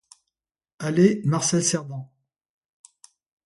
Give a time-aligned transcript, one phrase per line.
[0.79, 2.09] Allée Marcel Cerdan.